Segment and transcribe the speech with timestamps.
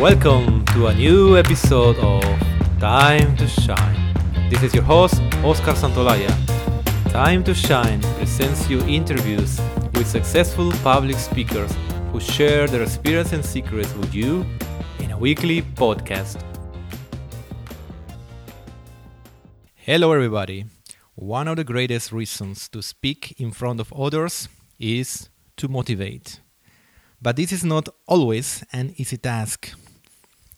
[0.00, 2.22] Welcome to a new episode of
[2.80, 4.14] Time to Shine.
[4.48, 6.32] This is your host, Oscar Santolaya.
[7.12, 9.60] Time to Shine presents you interviews
[9.92, 11.70] with successful public speakers
[12.12, 14.46] who share their experience and secrets with you
[15.00, 16.40] in a weekly podcast.
[19.74, 20.64] Hello, everybody.
[21.14, 24.48] One of the greatest reasons to speak in front of others
[24.78, 25.28] is
[25.58, 26.40] to motivate.
[27.20, 29.74] But this is not always an easy task.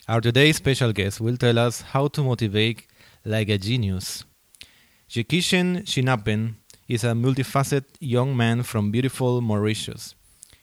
[0.08, 2.88] Our today's special guest will tell us how to motivate
[3.24, 4.24] like a genius.
[5.08, 6.54] Jekishen Shinapen
[6.88, 10.16] is a multifaceted young man from beautiful Mauritius.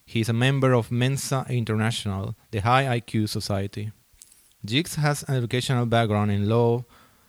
[0.05, 3.93] He is a member of Mensa International, the high IQ society.
[4.65, 6.83] Jigs has an educational background in law,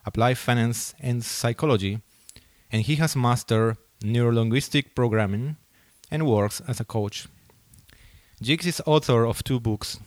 [0.04, 2.00] applied finance, and psychology,
[2.72, 5.58] and he has mastered neurolinguistic programming
[6.10, 7.28] and works as a coach.
[8.42, 10.00] Jigs is author of two books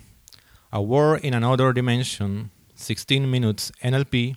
[0.76, 4.36] A War in Another Dimension, 16 Minutes NLP,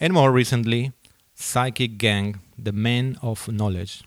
[0.00, 0.90] and more recently,
[1.36, 4.02] Psychic Gang, The Men of Knowledge.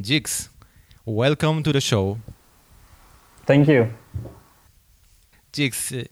[0.00, 0.50] Jigs,
[1.04, 2.18] welcome to the show.
[3.46, 3.88] Thank you.
[5.52, 6.04] Jigs, uh,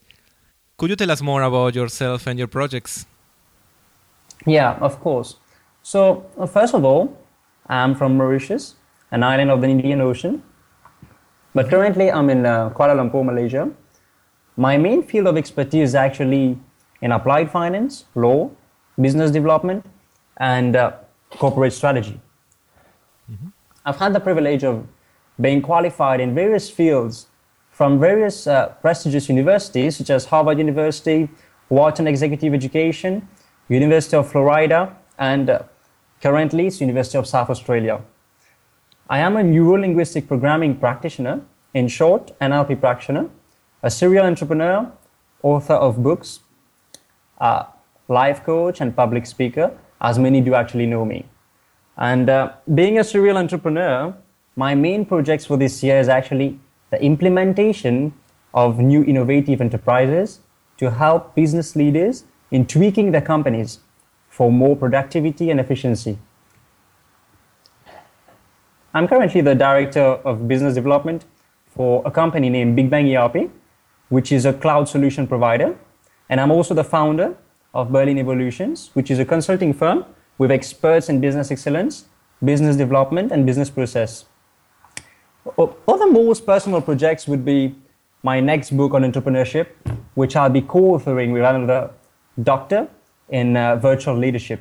[0.77, 3.07] could you tell us more about yourself and your projects?
[4.45, 5.37] Yeah, of course.
[5.85, 7.17] So, uh, first of all,
[7.69, 8.75] I'm from Mauritius,
[9.13, 10.43] an island of the Indian Ocean.
[11.55, 13.71] But currently, I'm in uh, Kuala Lumpur, Malaysia.
[14.57, 16.59] My main field of expertise is actually
[17.01, 18.51] in applied finance, law,
[19.01, 19.87] business development,
[20.37, 20.93] and uh,
[21.31, 22.21] corporate strategy.
[23.31, 23.49] Mm-hmm.
[23.85, 24.87] I've had the privilege of
[25.41, 27.27] being qualified in various fields
[27.71, 31.29] from various uh, prestigious universities such as Harvard University,
[31.71, 33.27] Wharton Executive Education,
[33.69, 35.63] University of Florida, and uh,
[36.21, 38.03] currently it's University of South Australia.
[39.09, 41.41] I am a neuro-linguistic programming practitioner,
[41.75, 43.31] in short, NLP practitioner,
[43.83, 44.91] a serial entrepreneur,
[45.43, 46.41] author of books,
[47.39, 47.67] a
[48.09, 51.27] life coach, and public speaker, as many do actually know me.
[51.97, 54.15] And uh, being a serial entrepreneur,
[54.57, 56.59] my main projects for this year is actually
[56.91, 58.15] the implementation
[58.55, 60.41] of new innovative enterprises
[60.77, 63.81] to help business leaders in tweaking their companies
[64.29, 66.19] for more productivity and efficiency.
[68.95, 71.25] I'm currently the director of business development
[71.75, 73.51] for a company named Big Bang ERP,
[74.13, 75.75] which is a cloud solution provider.
[76.29, 77.35] And I'm also the founder
[77.73, 80.05] of Berlin Evolutions, which is a consulting firm
[80.37, 82.05] with experts in business excellence,
[82.45, 84.27] business development, and business process.
[85.57, 87.75] Other most personal projects would be
[88.23, 89.69] my next book on entrepreneurship,
[90.15, 91.91] which I'll be co-authoring with another
[92.43, 92.89] doctor
[93.31, 94.61] in uh, virtual leadership.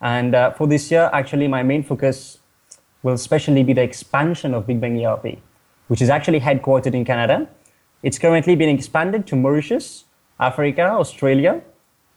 [0.00, 2.38] And uh, for this year, actually, my main focus
[3.02, 5.38] will especially be the expansion of Big Bang ERP,
[5.88, 7.48] which is actually headquartered in Canada.
[8.02, 10.04] It's currently being expanded to Mauritius,
[10.38, 11.60] Africa, Australia,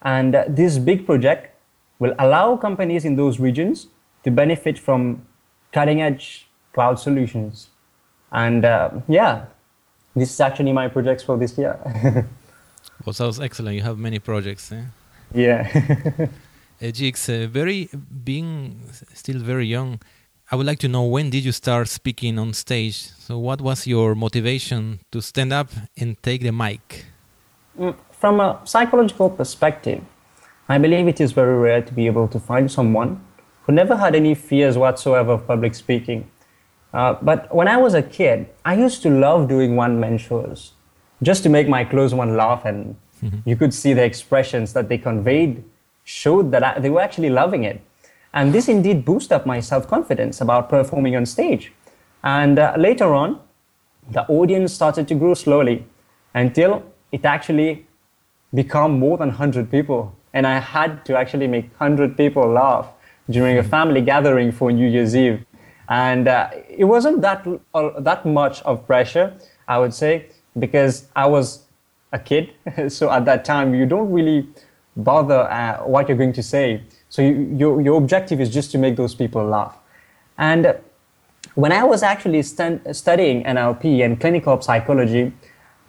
[0.03, 1.55] and uh, this big project
[1.99, 3.87] will allow companies in those regions
[4.23, 5.25] to benefit from
[5.71, 7.69] cutting edge cloud solutions.
[8.31, 9.45] And uh, yeah,
[10.15, 11.77] this is actually my projects for this year.
[13.05, 13.75] well, sounds excellent.
[13.75, 14.71] You have many projects.
[14.71, 14.83] Eh?
[15.33, 15.67] Yeah.
[16.81, 17.89] uh, Jigs, uh, very
[18.23, 18.81] being
[19.13, 19.99] still very young,
[20.53, 23.07] I would like to know when did you start speaking on stage?
[23.19, 27.05] So, what was your motivation to stand up and take the mic?
[27.79, 30.03] Mm, from a psychological perspective,
[30.67, 33.23] I believe it is very rare to be able to find someone
[33.61, 36.29] who never had any fears whatsoever of public speaking.
[36.93, 40.73] Uh, but when I was a kid, I used to love doing one man shows
[41.23, 43.37] just to make my close one laugh, and mm-hmm.
[43.45, 45.63] you could see the expressions that they conveyed
[46.03, 47.81] showed that I, they were actually loving it.
[48.33, 51.73] And this indeed boosted up my self confidence about performing on stage.
[52.23, 53.39] And uh, later on,
[54.09, 55.85] the audience started to grow slowly
[56.33, 57.85] until it actually
[58.53, 60.15] became more than 100 people.
[60.33, 62.87] And I had to actually make 100 people laugh
[63.29, 65.45] during a family gathering for New Year's Eve.
[65.89, 69.33] And uh, it wasn't that, uh, that much of pressure,
[69.67, 70.27] I would say,
[70.57, 71.65] because I was
[72.13, 72.53] a kid.
[72.87, 74.47] so at that time, you don't really
[74.95, 76.83] bother uh, what you're going to say.
[77.11, 79.77] So you, your, your objective is just to make those people laugh.
[80.37, 80.79] And
[81.55, 85.33] when I was actually studying NLP and clinical psychology,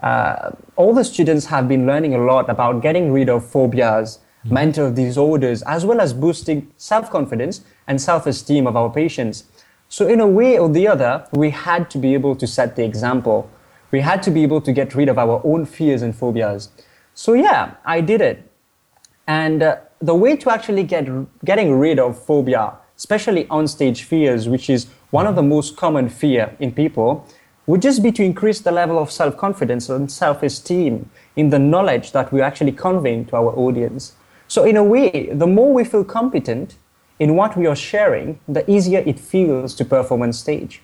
[0.03, 4.55] uh, all the students have been learning a lot about getting rid of phobias, mm-hmm.
[4.55, 9.45] mental disorders, as well as boosting self-confidence and self-esteem of our patients.
[9.89, 12.85] So in a way or the other, we had to be able to set the
[12.85, 13.49] example.
[13.93, 16.71] We had to be able to get rid of our own fears and phobias.
[17.15, 18.52] So yeah, I did it.
[19.33, 21.07] And uh, the way to actually get
[21.51, 22.65] getting rid of phobia,
[22.99, 24.81] especially on-stage fears, which is
[25.11, 27.27] one of the most common fear in people,
[27.67, 31.59] would just be to increase the level of self confidence and self esteem in the
[31.59, 34.03] knowledge that we're actually conveying to our audience.
[34.49, 36.77] So, in a way, the more we feel competent
[37.19, 40.83] in what we are sharing, the easier it feels to perform on stage.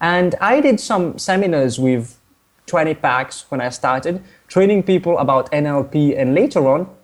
[0.00, 2.18] And I did some seminars with
[2.66, 6.95] 20 packs when I started, training people about NLP, and later on,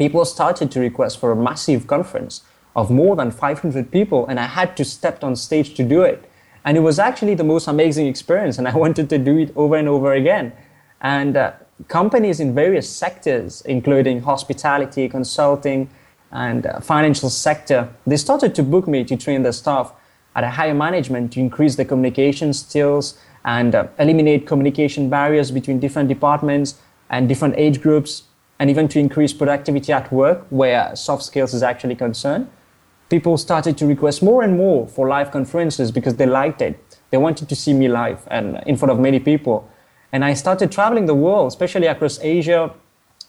[0.00, 2.42] people started to request for a massive conference
[2.74, 6.24] of more than 500 people, and I had to step on stage to do it.
[6.64, 9.76] And it was actually the most amazing experience, and I wanted to do it over
[9.76, 10.54] and over again.
[11.02, 11.52] And uh,
[11.88, 15.90] companies in various sectors, including hospitality, consulting,
[16.32, 19.92] and uh, financial sector, they started to book me to train their staff
[20.34, 25.78] at a higher management to increase the communication skills and uh, eliminate communication barriers between
[25.78, 26.80] different departments
[27.10, 28.22] and different age groups,
[28.60, 32.48] and even to increase productivity at work where soft skills is actually concerned
[33.10, 36.98] people started to request more and more for live conferences because they liked it.
[37.10, 39.68] They wanted to see me live and in front of many people.
[40.12, 42.72] And I started traveling the world, especially across Asia,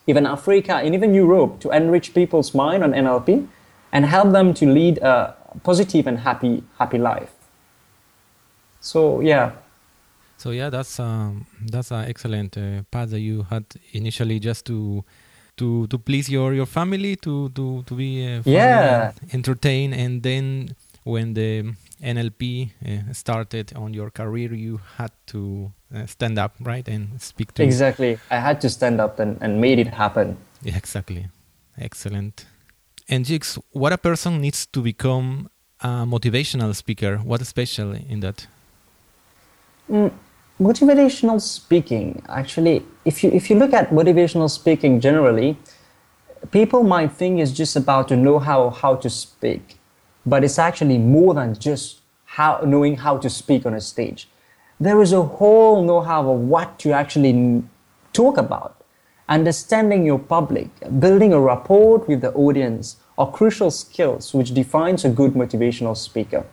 [0.08, 3.48] even Africa, and even Europe to enrich people's mind on NLP
[3.92, 7.34] and help them to lead a positive and happy, happy life.
[8.80, 9.52] So, yeah.
[10.42, 15.06] So yeah, that's um, that's an excellent uh, path that you had initially, just to
[15.58, 19.12] to to please your your family to to to be uh, yeah.
[19.34, 19.94] entertained.
[19.94, 26.40] And then when the NLP uh, started on your career you had to uh, stand
[26.40, 28.18] up right and speak to exactly.
[28.32, 30.38] I had to stand up and, and made it happen.
[30.64, 31.28] Yeah, exactly.
[31.78, 32.48] Excellent.
[33.08, 35.52] And Jigs what a person needs to become
[35.82, 37.18] a motivational speaker.
[37.18, 38.48] What is special in that?
[39.88, 40.12] Mm
[40.62, 45.58] motivational speaking, actually, if you, if you look at motivational speaking generally,
[46.52, 49.80] people might think it's just about to know how, how to speak,
[50.24, 54.30] but it's actually more than just how, knowing how to speak on a stage.
[54.80, 57.64] There is a whole know-how of what to actually
[58.14, 58.84] talk about.
[59.28, 60.70] Understanding your public,
[61.00, 66.46] building a rapport with the audience are crucial skills which defines a good motivational speaker.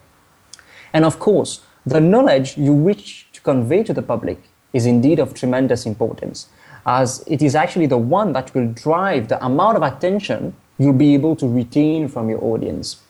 [0.93, 4.39] And of course, the knowledge you wish convey to the public
[4.73, 6.49] is indeed of tremendous importance,
[6.85, 11.15] as it is actually the one that will drive the amount of attention you'll be
[11.15, 13.03] able to retain from your audience.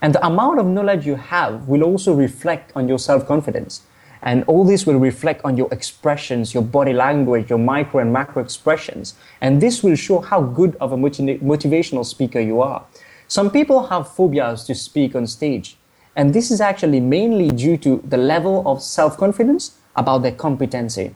[0.00, 3.82] And the amount of knowledge you have will also reflect on your self confidence.
[4.22, 8.40] And all this will reflect on your expressions, your body language, your micro and macro
[8.40, 9.14] expressions.
[9.40, 12.84] And this will show how good of a motivational speaker you are.
[13.26, 15.76] Some people have phobias to speak on stage.
[16.14, 21.14] And this is actually mainly due to the level of self confidence about their competency.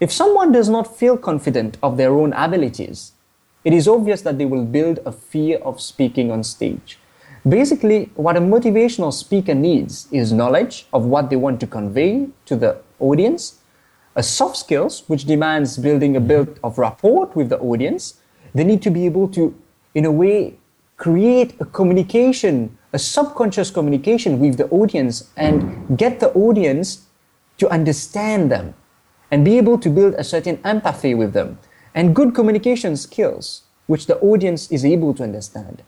[0.00, 3.12] If someone does not feel confident of their own abilities,
[3.64, 6.98] it is obvious that they will build a fear of speaking on stage.
[7.48, 12.56] Basically, what a motivational speaker needs is knowledge of what they want to convey to
[12.56, 13.58] the audience,
[14.14, 18.20] a soft skills which demands building a build of rapport with the audience.
[18.54, 19.54] They need to be able to,
[19.94, 20.58] in a way,
[21.02, 27.06] create a communication a subconscious communication with the audience and get the audience
[27.56, 28.74] to understand them
[29.30, 31.58] and be able to build a certain empathy with them
[31.94, 35.82] and good communication skills which the audience is able to understand.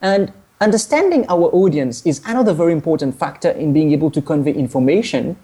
[0.00, 5.36] And understanding our audience is another very important factor in being able to convey information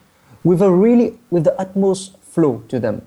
[0.45, 3.03] with a really with the utmost flow to them.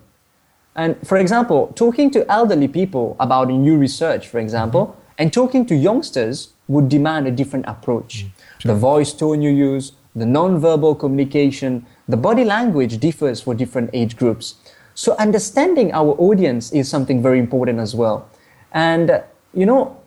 [0.76, 5.66] And for example, talking to elderly people about a new research, for example, and talking
[5.66, 8.26] to youngsters would demand a different approach.
[8.26, 8.30] Mm,
[8.60, 8.74] sure.
[8.74, 14.16] The voice tone you use, the non-verbal communication, the body language differs for different age
[14.16, 14.56] groups.
[14.96, 18.30] So understanding our audience is something very important as well.
[18.72, 19.22] And, uh,
[19.54, 19.98] you know,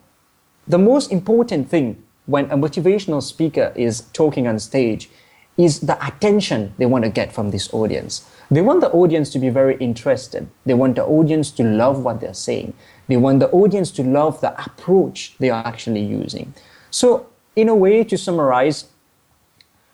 [0.69, 5.09] the most important thing when a motivational speaker is talking on stage
[5.57, 8.29] is the attention they want to get from this audience.
[8.51, 10.49] They want the audience to be very interested.
[10.65, 12.75] They want the audience to love what they're saying.
[13.09, 16.55] They want the audience to love the approach they are actually using.
[16.91, 17.27] So,
[17.57, 18.87] in a way, to summarize,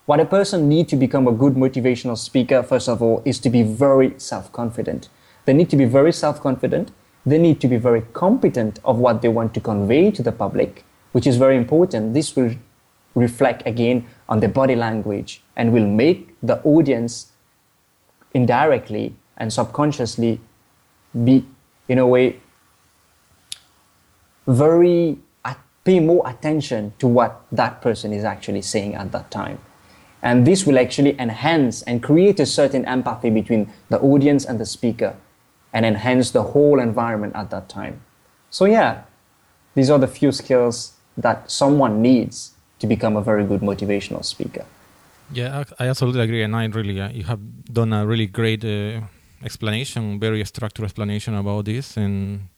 [0.04, 3.50] what a person needs to become a good motivational speaker, first of all, is to
[3.50, 5.08] be very self-confident.
[5.44, 6.92] They need to be very self-confident.
[7.24, 10.84] They need to be very competent of what they want to convey to the public,
[11.12, 12.14] which is very important.
[12.14, 12.54] This will
[13.14, 17.31] reflect again on the body language and will make the audience
[18.34, 20.40] indirectly and subconsciously
[21.24, 21.44] be,
[21.88, 22.40] in a way,
[24.46, 25.18] very
[25.84, 29.58] pay more attention to what that person is actually saying at that time.
[30.22, 34.66] And this will actually enhance and create a certain empathy between the audience and the
[34.66, 35.16] speaker
[35.72, 38.02] and enhance the whole environment at that time.
[38.50, 39.02] So, yeah,
[39.74, 44.64] these are the few skills that someone needs to become a very good motivational speaker.
[45.32, 47.40] Yeah, I absolutely agree, and I really uh, you have
[47.72, 49.00] done a really great uh,
[49.42, 51.96] explanation, very structured explanation about this.
[51.96, 52.48] And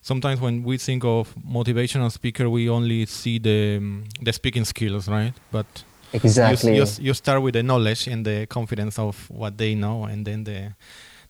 [0.00, 5.08] sometimes when we think of motivational speaker, we only see the um, the speaking skills,
[5.08, 5.34] right?
[5.50, 5.66] But
[6.12, 10.04] exactly, you, you, you start with the knowledge and the confidence of what they know,
[10.04, 10.72] and then the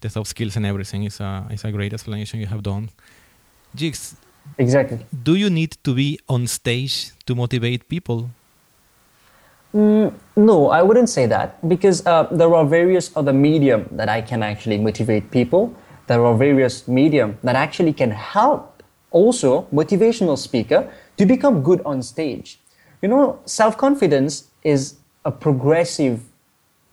[0.01, 2.91] the soft skills and everything is a is a great explanation you have done.
[3.75, 4.17] Jigs,
[4.59, 4.99] exactly.
[5.23, 8.31] Do you need to be on stage to motivate people?
[9.75, 14.21] Mm, no, I wouldn't say that because uh, there are various other medium that I
[14.21, 15.75] can actually motivate people.
[16.09, 22.03] There are various medium that actually can help also motivational speaker to become good on
[22.03, 22.59] stage.
[23.01, 26.21] You know, self-confidence is a progressive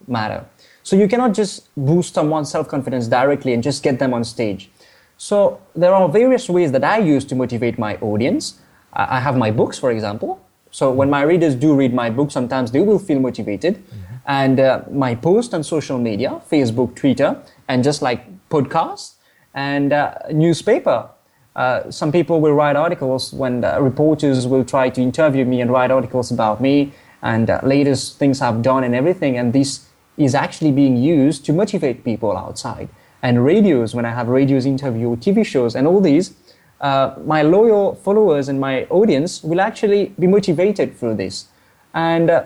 [0.07, 0.46] matter.
[0.84, 4.69] So you cannot just boost someone's self-confidence directly and just get them on stage.
[5.17, 8.60] So there are various ways that I use to motivate my audience.
[8.93, 10.39] I have my books, for example.
[10.77, 13.77] So when my readers do read my book, sometimes they will feel motivated.
[13.77, 14.15] Mm-hmm.
[14.27, 19.15] And uh, my post on social media, Facebook, Twitter, and just like podcasts
[19.55, 21.10] and uh, newspaper.
[21.55, 25.89] Uh, some people will write articles when reporters will try to interview me and write
[25.89, 26.93] articles about me
[27.24, 29.36] and uh, latest things I've done and everything.
[29.36, 32.88] And this is actually being used to motivate people outside.
[33.24, 36.36] And radios, when I have radios interview, TV shows, and all these,
[36.81, 41.48] uh, my loyal followers and my audience will actually be motivated through this.
[41.93, 42.46] And uh,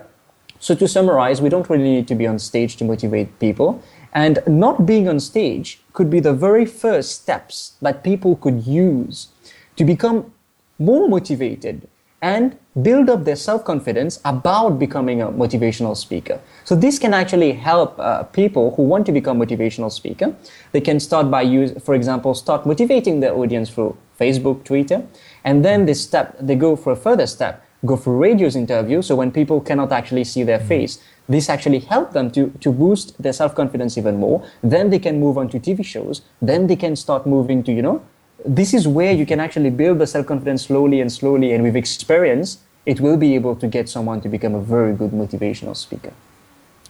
[0.59, 3.83] so, to summarize, we don't really need to be on stage to motivate people.
[4.13, 9.29] And not being on stage could be the very first steps that people could use
[9.77, 10.31] to become
[10.77, 11.88] more motivated
[12.21, 16.39] and build up their self confidence about becoming a motivational speaker.
[16.63, 20.35] So this can actually help uh, people who want to become motivational speaker.
[20.71, 25.00] They can start by use, for example, start motivating their audience through Facebook, Twitter,
[25.44, 29.01] and then they step, they go for a further step, go for radios interview.
[29.01, 30.68] So when people cannot actually see their mm-hmm.
[30.68, 30.94] face,
[31.28, 34.38] this actually help them to, to boost their self confidence even more.
[34.62, 36.22] Then they can move on to TV shows.
[36.42, 38.01] Then they can start moving to you know
[38.46, 42.58] this is where you can actually build the self-confidence slowly and slowly and with experience
[42.86, 46.12] it will be able to get someone to become a very good motivational speaker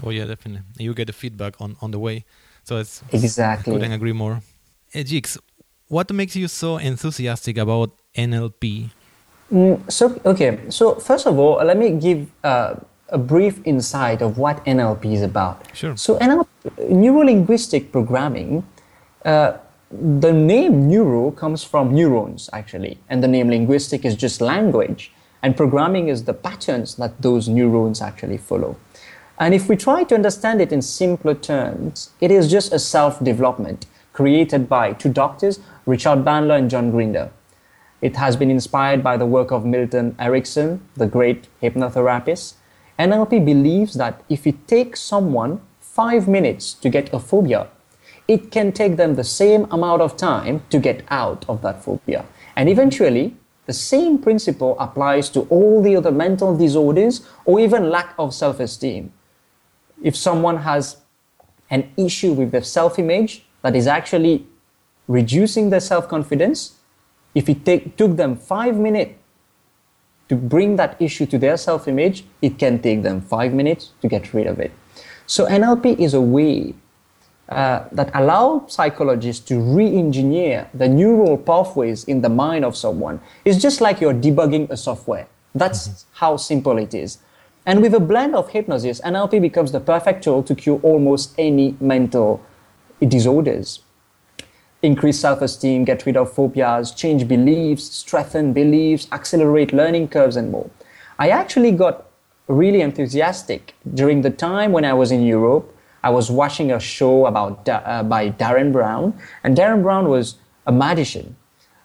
[0.04, 2.24] oh yeah definitely you get the feedback on, on the way
[2.64, 4.42] so it's exactly couldn't agree more
[4.92, 5.38] hey, Jigs,
[5.92, 8.90] what makes you so enthusiastic about nlp
[9.52, 10.60] mm, so okay.
[10.70, 12.76] So first of all let me give uh,
[13.10, 15.68] a brief insight of what nlp is about.
[15.76, 15.98] Sure.
[15.98, 16.48] So nlp
[16.90, 18.64] neuro-linguistic programming
[19.26, 19.58] uh,
[20.22, 22.98] the name neuro comes from neurons actually.
[23.10, 25.12] And the name linguistic is just language.
[25.44, 28.78] And programming is the patterns that those neurons actually follow.
[29.40, 33.88] And if we try to understand it in simpler terms it is just a self-development
[34.14, 37.30] created by two doctors richard bandler and john grinder
[38.02, 42.54] it has been inspired by the work of milton erickson the great hypnotherapist
[43.00, 47.68] nlp believes that if it takes someone five minutes to get a phobia
[48.28, 52.26] it can take them the same amount of time to get out of that phobia.
[52.56, 58.14] And eventually, the same principle applies to all the other mental disorders or even lack
[58.18, 59.12] of self esteem.
[60.02, 60.98] If someone has
[61.70, 64.46] an issue with their self image that is actually
[65.08, 66.80] reducing their self confidence,
[67.36, 69.14] if it take, took them five minutes
[70.30, 74.08] to bring that issue to their self image, it can take them five minutes to
[74.08, 74.72] get rid of it.
[75.26, 76.74] So, NLP is a way
[77.50, 83.20] uh, that allow psychologists to re-engineer the neural pathways in the mind of someone.
[83.44, 85.28] It's just like you're debugging a software.
[85.54, 86.10] That's mm-hmm.
[86.14, 87.18] how simple it is.
[87.66, 91.76] And with a blend of hypnosis, NLP becomes the perfect tool to cure almost any
[91.82, 92.42] mental
[93.08, 93.82] disorders.
[94.82, 100.70] Increase self-esteem, get rid of phobias, change beliefs, strengthen beliefs, accelerate learning curves, and more.
[101.20, 102.08] I actually got
[102.48, 105.72] really enthusiastic during the time when I was in Europe
[106.04, 110.72] I was watching a show about uh, by Derren Brown, and Derren Brown was a
[110.72, 111.36] magician,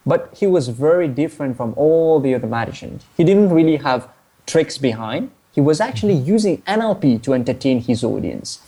[0.07, 3.05] but he was very different from all the other magicians.
[3.17, 4.09] He didn't really have
[4.47, 5.31] tricks behind.
[5.53, 8.61] He was actually using NLP to entertain his audience,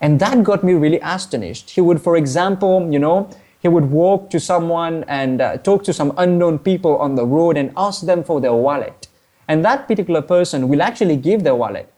[0.00, 1.70] and that got me really astonished.
[1.70, 5.92] He would, for example, you know, he would walk to someone and uh, talk to
[5.92, 9.08] some unknown people on the road and ask them for their wallet,
[9.48, 11.92] and that particular person will actually give their wallet,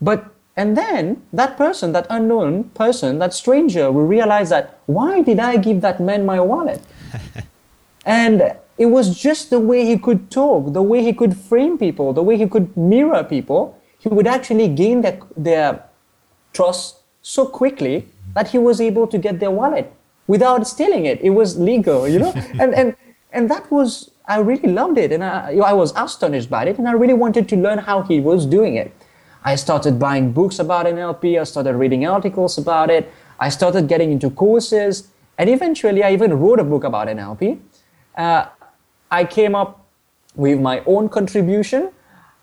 [0.00, 5.38] but and then that person, that unknown person, that stranger will realize that, why did
[5.38, 6.80] I give that man my wallet?
[8.06, 12.14] and it was just the way he could talk, the way he could frame people,
[12.14, 13.78] the way he could mirror people.
[13.98, 15.84] He would actually gain their, their
[16.54, 16.95] trust
[17.26, 19.92] so quickly that he was able to get their wallet
[20.28, 21.20] without stealing it.
[21.20, 22.32] It was legal, you know?
[22.60, 22.96] and, and,
[23.32, 25.10] and that was, I really loved it.
[25.10, 26.78] And I, I was astonished by it.
[26.78, 28.94] And I really wanted to learn how he was doing it.
[29.42, 31.40] I started buying books about NLP.
[31.40, 33.10] I started reading articles about it.
[33.40, 35.08] I started getting into courses.
[35.36, 37.58] And eventually, I even wrote a book about NLP.
[38.16, 38.46] Uh,
[39.10, 39.84] I came up
[40.36, 41.90] with my own contribution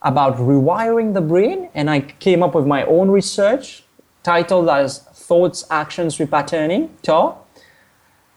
[0.01, 3.83] about rewiring the brain, and I came up with my own research
[4.23, 7.37] titled as Thoughts, Actions, Repatterning, TAR.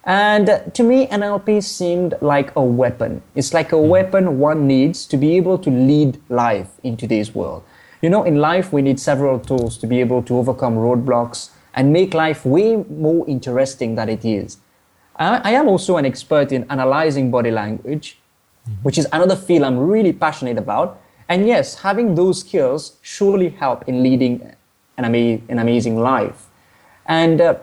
[0.05, 3.23] And to me, NLP seemed like a weapon.
[3.35, 7.65] It's like a weapon one needs to be able to lead life in today's world.
[8.03, 11.93] You know, in life, we need several tools to be able to overcome roadblocks and
[11.93, 14.59] make life way more interesting than it is.
[15.17, 18.19] I, I am also an expert in analyzing body language,
[18.69, 18.83] mm-hmm.
[18.83, 21.01] which is another field I'm really passionate about.
[21.29, 24.55] And yes, having those skills surely help in leading
[24.97, 26.47] an, an amazing life.
[27.07, 27.57] And uh,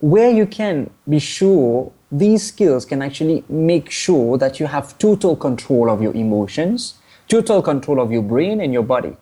[0.00, 5.36] where you can be sure these skills can actually make sure that you have total
[5.36, 6.94] control of your emotions,
[7.28, 9.16] total control of your brain and your body.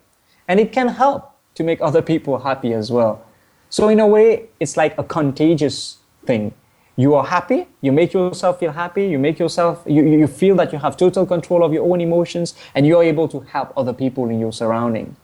[0.46, 3.24] And it can help to make other people happy as well.
[3.70, 6.54] So, in a way, it's like a contagious thing.
[6.94, 10.72] You are happy, you make yourself feel happy, you make yourself, you, you feel that
[10.72, 14.30] you have total control of your own emotions, and you're able to help other people
[14.30, 15.16] in your surrounding.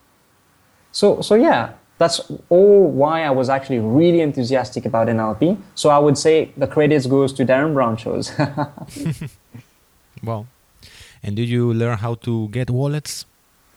[0.93, 5.57] So, so yeah, that's all why I was actually really enthusiastic about NLP.
[5.75, 8.33] So I would say the credits goes to Derren Brown shows.
[10.23, 10.47] wow.
[11.23, 13.27] And did you learn how to get wallets?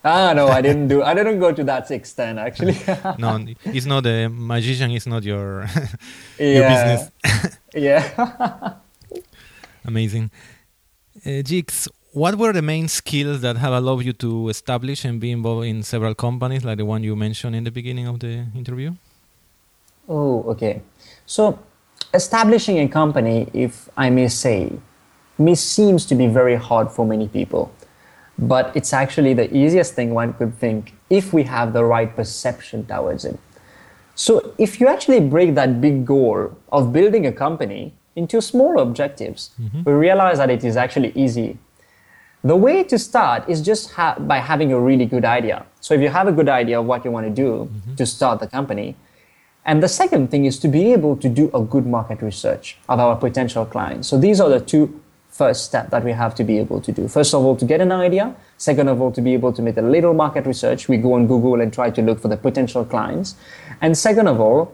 [0.03, 1.01] Ah no, I didn't do.
[1.09, 2.77] I didn't go to that extent actually.
[3.17, 4.91] no, it's not a magician.
[4.91, 5.67] It's not your
[6.37, 7.57] your business.
[7.73, 8.73] yeah.
[9.83, 10.31] Amazing.
[11.25, 15.31] Uh, Jigs, what were the main skills that have allowed you to establish and be
[15.31, 18.93] involved in several companies like the one you mentioned in the beginning of the interview?
[20.07, 20.81] Oh, okay.
[21.25, 21.59] So,
[22.13, 24.71] establishing a company, if I may say,
[25.37, 27.69] may seems to be very hard for many people.
[28.39, 32.85] But it's actually the easiest thing one could think if we have the right perception
[32.85, 33.37] towards it.
[34.15, 39.49] So, if you actually break that big goal of building a company into small objectives,
[39.61, 39.83] mm-hmm.
[39.83, 41.57] we realize that it is actually easy
[42.45, 45.65] the way to start is just ha- by having a really good idea.
[45.81, 47.95] So if you have a good idea of what you want to do mm-hmm.
[47.95, 48.95] to start the company,
[49.65, 52.99] and the second thing is to be able to do a good market research of
[52.99, 54.07] our potential clients.
[54.07, 57.07] So these are the two first steps that we have to be able to do.
[57.07, 58.35] First of all, to get an idea.
[58.57, 60.87] Second of all, to be able to make a little market research.
[60.87, 63.35] We go on Google and try to look for the potential clients.
[63.81, 64.71] And second of all,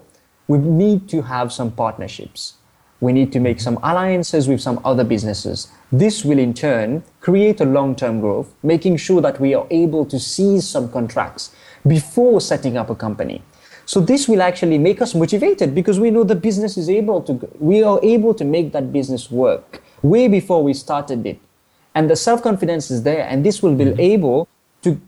[0.47, 2.55] we need to have some partnerships
[3.01, 5.67] we need to make some alliances with some other businesses.
[5.91, 10.19] This will in turn create a long-term growth, making sure that we are able to
[10.19, 11.53] seize some contracts
[11.85, 13.41] before setting up a company.
[13.85, 17.33] So this will actually make us motivated because we know the business is able to,
[17.59, 21.39] we are able to make that business work way before we started it.
[21.95, 23.99] And the self-confidence is there and this will be mm-hmm.
[23.99, 24.47] able
[24.83, 25.01] to,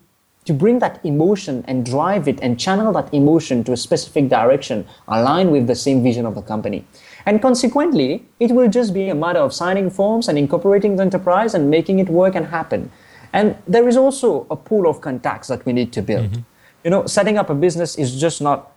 [0.46, 4.86] to bring that emotion and drive it and channel that emotion to a specific direction
[5.08, 6.86] aligned with the same vision of the company.
[7.26, 11.54] And consequently, it will just be a matter of signing forms and incorporating the enterprise
[11.54, 12.92] and making it work and happen.
[13.32, 16.32] And there is also a pool of contacts that we need to build.
[16.32, 16.42] Mm-hmm.
[16.84, 18.72] You know, setting up a business is just not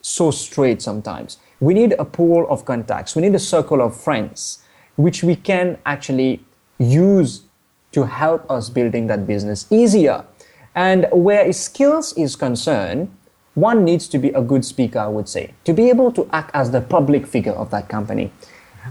[0.00, 1.38] so straight sometimes.
[1.60, 3.16] We need a pool of contacts.
[3.16, 4.62] We need a circle of friends,
[4.96, 6.44] which we can actually
[6.78, 7.42] use
[7.92, 10.24] to help us building that business easier.
[10.74, 13.10] And where skills is concerned,
[13.60, 16.50] one needs to be a good speaker, I would say, to be able to act
[16.54, 18.30] as the public figure of that company.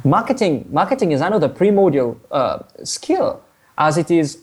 [0.03, 3.41] Marketing, marketing is another primordial uh, skill,
[3.77, 4.39] as it is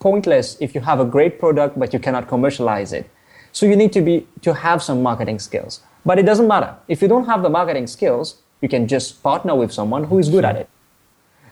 [0.00, 3.10] pointless if you have a great product but you cannot commercialize it.
[3.52, 5.80] So you need to be to have some marketing skills.
[6.04, 8.42] But it doesn't matter if you don't have the marketing skills.
[8.60, 10.68] You can just partner with someone who is good at it.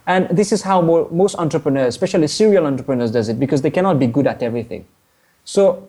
[0.06, 3.98] And this is how more, most entrepreneurs, especially serial entrepreneurs, does it because they cannot
[3.98, 4.86] be good at everything.
[5.44, 5.88] So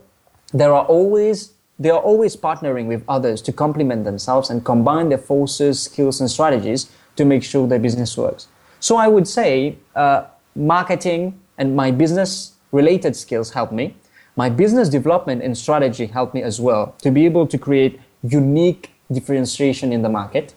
[0.53, 5.17] there are always they are always partnering with others to complement themselves and combine their
[5.17, 8.47] forces, skills, and strategies to make sure their business works.
[8.79, 13.95] So I would say uh, marketing and my business related skills help me.
[14.35, 18.91] My business development and strategy help me as well to be able to create unique
[19.11, 20.53] differentiation in the market.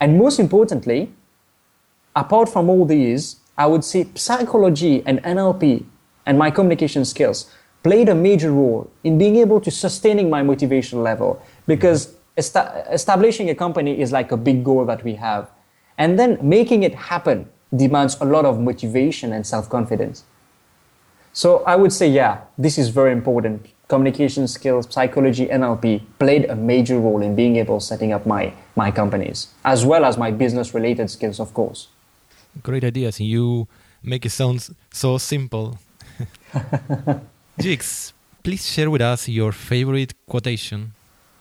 [0.00, 1.12] And most importantly,
[2.14, 5.84] apart from all these, I would say psychology and NLP
[6.24, 7.50] and my communication skills
[7.82, 13.54] played a major role in being able to sustaining my motivation level because establishing a
[13.54, 15.50] company is like a big goal that we have.
[15.96, 20.24] And then making it happen demands a lot of motivation and self-confidence.
[21.32, 23.66] So i would say yeah this is very important.
[23.88, 28.90] Communication skills psychology nlp played a major role in being able setting up my my
[28.90, 31.88] companies as well as my business related skills of course.
[32.62, 33.66] Great ideas you
[34.02, 35.78] make it sound so simple
[37.60, 38.12] Jigs,
[38.44, 40.92] please share with us your favorite quotation.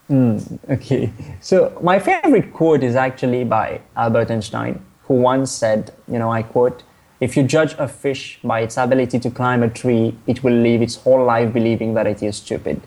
[0.10, 6.18] Mm, okay, so my favorite quote is actually by Albert Einstein, who once said, you
[6.18, 6.82] know, I quote,
[7.20, 10.82] if you judge a fish by its ability to climb a tree, it will live
[10.82, 12.82] its whole life believing that it is stupid.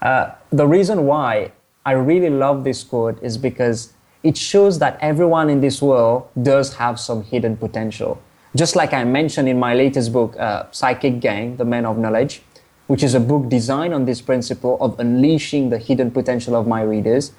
[0.00, 1.52] Uh, the reason why
[1.84, 6.74] I really love this quote is because it shows that everyone in this world does
[6.74, 8.22] have some hidden potential.
[8.56, 12.42] Just like I mentioned in my latest book, uh, Psychic Gang, The Man of Knowledge,
[12.86, 16.80] which is a book designed on this principle of unleashing the hidden potential of my
[16.82, 17.32] readers.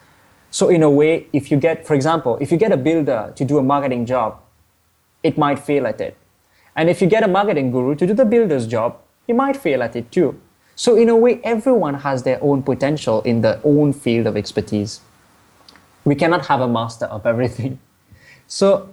[0.51, 3.45] So, in a way, if you get, for example, if you get a builder to
[3.45, 4.39] do a marketing job,
[5.23, 6.15] it might fail at it.
[6.75, 9.81] And if you get a marketing guru to do the builder's job, he might fail
[9.81, 10.39] at it too.
[10.75, 15.01] So, in a way, everyone has their own potential in their own field of expertise.
[16.05, 17.79] We cannot have a master of everything.
[18.51, 18.89] So,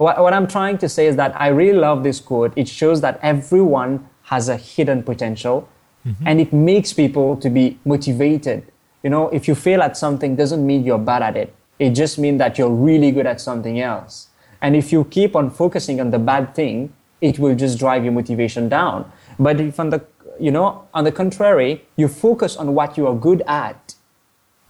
[0.00, 2.54] what, what I'm trying to say is that I really love this quote.
[2.56, 5.68] It shows that everyone has a hidden potential
[6.06, 6.26] mm-hmm.
[6.26, 8.72] and it makes people to be motivated.
[9.02, 11.54] You know, if you fail at something, doesn't mean you're bad at it.
[11.78, 14.28] It just means that you're really good at something else.
[14.62, 18.14] And if you keep on focusing on the bad thing, it will just drive your
[18.14, 19.10] motivation down.
[19.38, 20.02] But if on the,
[20.38, 23.94] you know, on the contrary, you focus on what you are good at,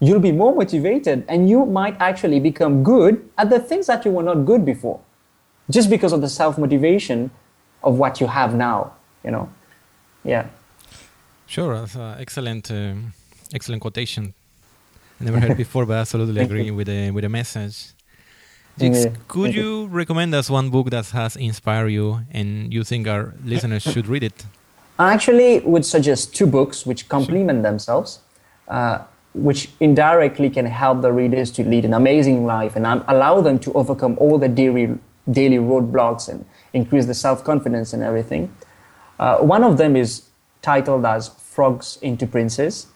[0.00, 4.10] you'll be more motivated and you might actually become good at the things that you
[4.10, 5.00] were not good before.
[5.70, 7.30] Just because of the self motivation
[7.82, 8.92] of what you have now,
[9.24, 9.48] you know.
[10.24, 10.46] Yeah.
[11.46, 12.94] Sure, that's an excellent, uh,
[13.54, 14.34] excellent quotation.
[15.20, 17.92] I never heard before, but I absolutely agree with the with the message.
[18.78, 23.34] Jigs, could you recommend us one book that has inspired you and you think our
[23.44, 24.46] listeners should read it?
[24.98, 27.62] I actually would suggest two books which complement sure.
[27.62, 28.20] themselves,
[28.68, 28.98] uh,
[29.34, 33.72] which indirectly can help the readers to lead an amazing life and allow them to
[33.72, 34.98] overcome all the daily,
[35.30, 38.54] daily roadblocks and increase the self confidence and everything.
[39.18, 40.28] Uh, one of them is
[40.62, 42.86] titled as Frogs into Princes.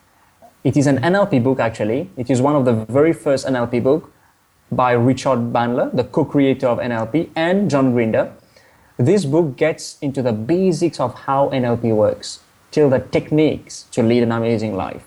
[0.62, 2.10] It is an NLP book, actually.
[2.16, 4.10] It is one of the very first NLP book
[4.72, 8.32] by Richard Bandler, the co-creator of NLP, and John Grinder.
[8.96, 14.22] This book gets into the basics of how NLP works, till the techniques to lead
[14.22, 15.04] an amazing life.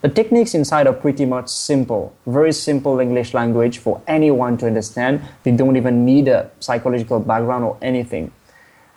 [0.00, 5.22] The techniques inside are pretty much simple, very simple English language for anyone to understand.
[5.42, 8.30] They don't even need a psychological background or anything.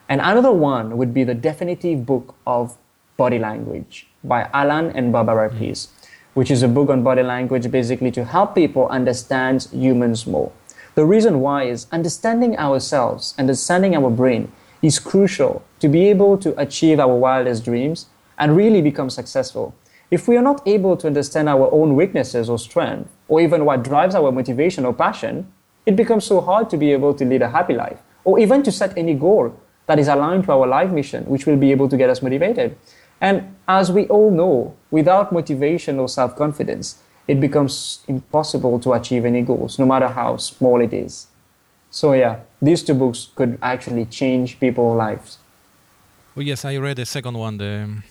[0.08, 2.78] And another one would be the definitive book of
[3.18, 5.50] Body Language by Alan and Barbara.
[5.50, 5.58] Hmm.
[5.58, 5.88] Pease,
[6.36, 10.52] which is a book on body language basically to help people understand humans more.
[10.94, 14.52] The reason why is understanding ourselves, understanding our brain
[14.84, 18.06] is crucial to be able to achieve our wildest dreams
[18.38, 19.74] and really become successful.
[20.12, 23.82] If we are not able to understand our own weaknesses or strength, or even what
[23.82, 25.50] drives our motivation or passion,
[25.86, 28.74] it becomes so hard to be able to lead a happy life, or even to
[28.74, 31.95] set any goal that is aligned to our life mission, which will be able to
[31.95, 32.76] get us motivated.
[33.21, 39.24] And as we all know, without motivation or self confidence, it becomes impossible to achieve
[39.24, 41.28] any goals, no matter how small it is.
[41.89, 45.38] So, yeah, these two books could actually change people's lives.
[46.36, 48.04] Well, yes, I read the second one, the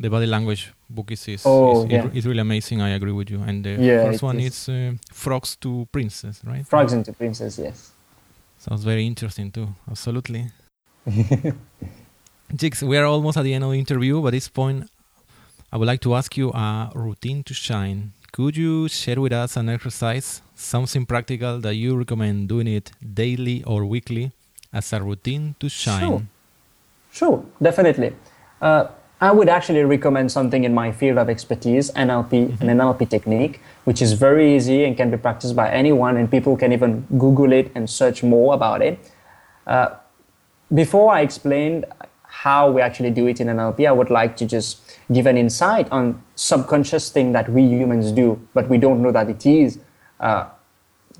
[0.00, 2.08] the body language book is is, oh, is, yeah.
[2.14, 2.80] is really amazing.
[2.80, 3.42] I agree with you.
[3.42, 6.66] And the yeah, first one is, is uh, Frogs to Princess, right?
[6.66, 7.92] Frogs into Princess, yes.
[8.58, 9.68] Sounds very interesting too.
[9.90, 10.46] Absolutely.
[12.54, 14.88] Jigs, we are almost at the end of the interview, but at this point,
[15.72, 18.12] I would like to ask you a routine to shine.
[18.32, 23.62] Could you share with us an exercise, something practical that you recommend doing it daily
[23.64, 24.32] or weekly
[24.72, 26.00] as a routine to shine?
[26.00, 26.22] Sure,
[27.12, 28.14] sure definitely.
[28.60, 28.88] Uh,
[29.20, 32.68] I would actually recommend something in my field of expertise, NLP, mm-hmm.
[32.68, 36.56] an NLP technique, which is very easy and can be practiced by anyone, and people
[36.56, 38.98] can even Google it and search more about it.
[39.66, 39.96] Uh,
[40.72, 41.84] before I explain
[42.22, 45.90] how we actually do it in NLP, I would like to just give an insight
[45.90, 49.80] on subconscious thing that we humans do, but we don't know that it is
[50.20, 50.46] a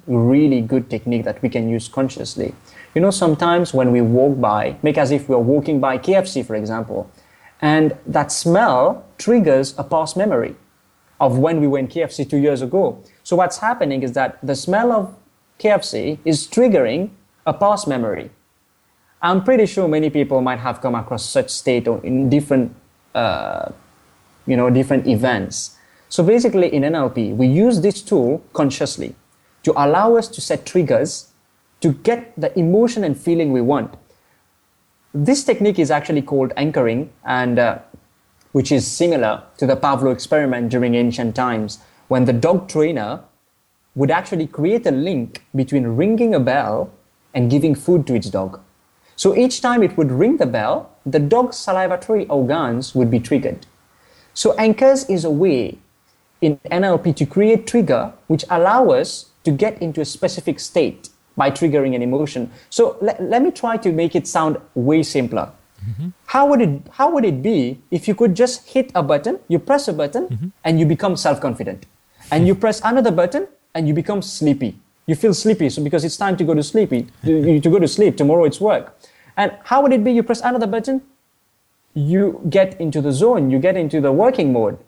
[0.06, 2.54] really good technique that we can use consciously.
[2.94, 6.54] You know, sometimes when we walk by, make as if we're walking by KFC, for
[6.54, 7.11] example,
[7.60, 10.56] and that smell triggers a past memory
[11.20, 13.02] of when we went KFC two years ago.
[13.24, 15.14] So what's happening is that the smell of
[15.58, 17.10] KFC is triggering
[17.46, 18.30] a past memory.
[19.20, 22.74] I'm pretty sure many people might have come across such state in different,
[23.14, 23.72] uh,
[24.46, 25.76] you know, different events.
[26.08, 29.16] So basically, in NLP, we use this tool consciously
[29.64, 31.32] to allow us to set triggers
[31.80, 33.94] to get the emotion and feeling we want.
[35.14, 37.78] This technique is actually called anchoring, and uh,
[38.52, 43.20] which is similar to the Pavlov experiment during ancient times, when the dog trainer
[43.94, 46.92] would actually create a link between ringing a bell
[47.34, 48.60] and giving food to its dog.
[49.16, 53.66] So each time it would ring the bell, the dog's salivatory organs would be triggered.
[54.34, 55.78] So anchors is a way
[56.40, 61.08] in NLP to create trigger which allow us to get into a specific state
[61.38, 62.51] by triggering an emotion.
[62.68, 65.51] So let, let me try to make it sound way simpler.
[65.88, 66.09] Mm-hmm.
[66.27, 69.61] How would it how would it be if you could just hit a button, you
[69.61, 70.48] press a button mm-hmm.
[70.64, 71.87] and you become self-confident.
[72.33, 74.77] And you press another button and you become sleepy.
[75.07, 77.88] You feel sleepy so because it's time to go to sleepy to, to go to
[77.88, 78.16] sleep.
[78.16, 78.98] Tomorrow it's work.
[79.37, 81.01] And how would it be you press another button?
[81.94, 84.79] You get into the zone, you get into the working mode.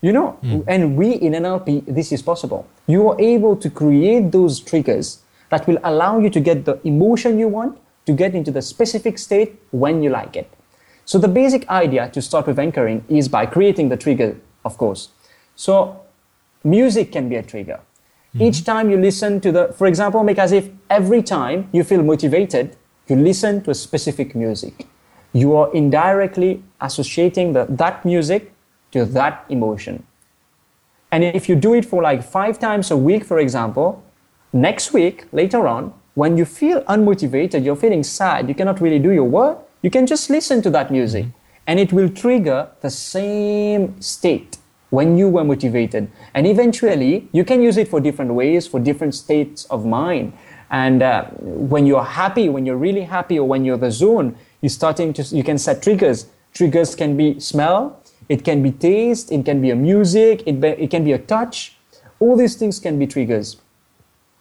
[0.00, 0.62] You know, mm.
[0.68, 2.68] and we in NLP, this is possible.
[2.86, 5.18] You are able to create those triggers
[5.50, 9.18] that will allow you to get the emotion you want, to get into the specific
[9.18, 10.50] state when you like it.
[11.04, 15.08] So the basic idea to start with anchoring is by creating the trigger, of course.
[15.56, 16.00] So
[16.64, 17.80] music can be a trigger.
[18.34, 18.42] Mm-hmm.
[18.42, 22.02] Each time you listen to the, for example, make as if every time you feel
[22.02, 24.86] motivated, you listen to a specific music.
[25.32, 28.52] You are indirectly associating the, that music
[28.92, 30.04] to that emotion.
[31.10, 34.04] And if you do it for like five times a week, for example,
[34.52, 39.10] Next week, later on, when you feel unmotivated, you're feeling sad, you cannot really do
[39.10, 41.26] your work, you can just listen to that music
[41.66, 44.56] and it will trigger the same state
[44.88, 46.10] when you were motivated.
[46.32, 50.32] And eventually, you can use it for different ways, for different states of mind.
[50.70, 54.70] And uh, when you're happy, when you're really happy, or when you're the zone, you're
[54.70, 56.26] starting to, you can set triggers.
[56.54, 60.68] Triggers can be smell, it can be taste, it can be a music, it, be,
[60.68, 61.76] it can be a touch.
[62.18, 63.58] All these things can be triggers.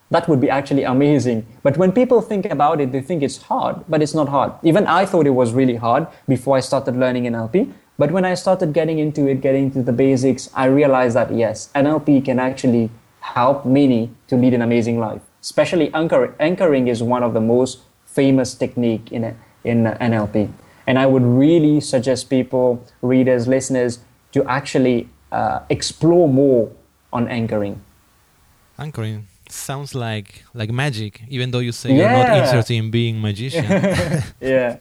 [0.09, 1.45] That would be actually amazing.
[1.63, 4.53] But when people think about it, they think it's hard, but it's not hard.
[4.63, 7.73] Even I thought it was really hard before I started learning NLP.
[7.97, 11.69] But when I started getting into it, getting into the basics, I realized that yes,
[11.75, 12.89] NLP can actually
[13.19, 15.21] help many to lead an amazing life.
[15.41, 20.51] Especially anchor, anchoring is one of the most famous technique in, in NLP.
[20.85, 23.99] And I would really suggest people, readers, listeners,
[24.31, 26.71] to actually uh, explore more
[27.11, 27.81] on anchoring.
[28.79, 31.97] Anchoring sounds like like magic even though you say yeah.
[31.97, 33.65] you're not interested in being magician
[34.41, 34.77] yeah